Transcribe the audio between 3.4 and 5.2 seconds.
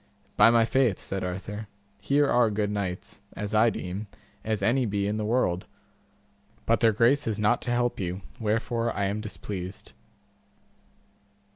I deem, as any be in